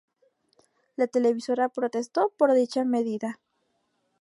[0.95, 3.37] La televisora protestó por dicha medida.